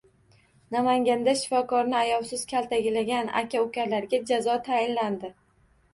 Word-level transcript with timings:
Namanganda 0.75 1.35
shifokorni 1.41 1.95
ayovsiz 1.99 2.41
kaltaklagan 2.53 3.29
aka-ukalarga 3.43 4.23
jazo 4.33 4.57
tayinlandi 4.71 5.33